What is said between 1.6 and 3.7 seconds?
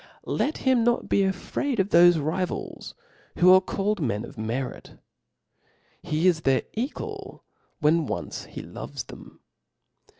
of thoie. rivals who are